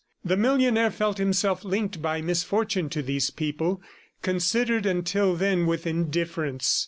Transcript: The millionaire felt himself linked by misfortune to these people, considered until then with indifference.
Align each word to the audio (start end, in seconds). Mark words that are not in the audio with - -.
The 0.25 0.35
millionaire 0.35 0.89
felt 0.89 1.19
himself 1.19 1.63
linked 1.63 2.01
by 2.01 2.23
misfortune 2.23 2.89
to 2.89 3.03
these 3.03 3.29
people, 3.29 3.83
considered 4.23 4.87
until 4.87 5.35
then 5.35 5.67
with 5.67 5.85
indifference. 5.85 6.79